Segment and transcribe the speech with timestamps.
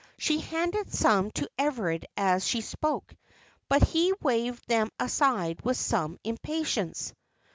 [0.17, 3.13] She handed some to Everard as she spoke,
[3.69, 7.13] but he waved them aside with some impatience.